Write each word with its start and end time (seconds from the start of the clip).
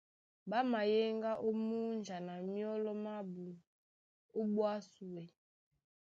Ɓá 0.49 0.59
mayéŋgá 0.71 1.31
ó 1.47 1.49
múnja 1.67 2.17
na 2.27 2.33
myɔ́lɔ 2.51 2.91
mábū 3.03 3.45
ó 4.39 4.41
ɓwá 4.53 4.71
súe. 4.91 5.23